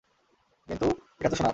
কিন্তু 0.67 0.87
এটাতো 1.19 1.35
সোনার। 1.35 1.49